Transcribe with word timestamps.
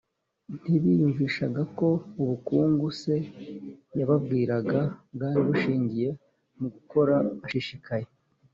Ntibiyumvishaga 0.63 1.61
ko 1.77 1.87
ubukungu 2.21 2.85
se 3.01 3.15
yababwiraga 3.97 4.79
bwari 5.13 5.39
bushingiye 5.47 6.07
mu 6.59 6.67
gukora 6.75 7.15
bashishikaye 7.41 8.07